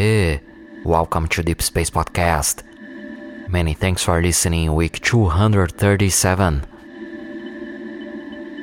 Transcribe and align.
Aí, 0.00 0.40
welcome 0.84 1.28
to 1.28 1.42
Deep 1.42 1.62
Space 1.62 1.90
Podcast. 1.90 2.69
Many 3.50 3.74
thanks 3.74 4.04
for 4.04 4.22
listening, 4.22 4.72
week 4.76 5.00
237. 5.00 6.62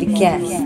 Podcast. 0.00 0.63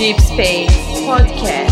Deep 0.00 0.18
Space 0.18 0.72
Podcast. 1.04 1.69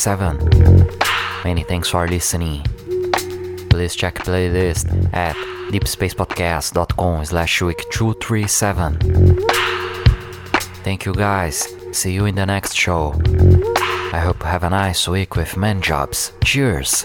37. 0.00 0.88
Many 1.44 1.62
thanks 1.62 1.90
for 1.90 2.08
listening. 2.08 2.62
Please 3.68 3.94
check 3.94 4.14
playlist 4.14 4.88
at 5.12 5.36
deepspacepodcast.com 5.70 7.24
slash 7.26 7.60
week 7.60 7.84
237. 7.90 8.96
Thank 10.82 11.04
you 11.04 11.12
guys. 11.12 11.68
See 11.92 12.12
you 12.12 12.24
in 12.24 12.34
the 12.34 12.46
next 12.46 12.74
show. 12.74 13.12
I 14.12 14.20
hope 14.24 14.40
you 14.40 14.46
have 14.46 14.64
a 14.64 14.70
nice 14.70 15.06
week 15.06 15.36
with 15.36 15.58
man 15.58 15.82
jobs. 15.82 16.32
Cheers! 16.44 17.04